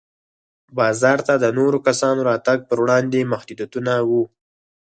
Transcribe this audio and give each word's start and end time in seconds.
بازار 0.77 1.19
ته 1.27 1.33
د 1.43 1.45
نورو 1.57 1.77
کسانو 1.87 2.21
راتګ 2.29 2.59
پر 2.69 2.77
وړاندې 2.83 3.29
محدودیتونه 3.31 3.93
وو. 4.09 4.23